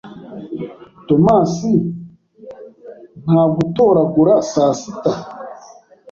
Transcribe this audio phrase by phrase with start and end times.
[1.07, 1.73] Tomasi
[3.25, 5.13] ntagutoragura saa sita?